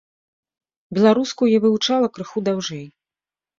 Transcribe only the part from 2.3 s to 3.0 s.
даўжэй.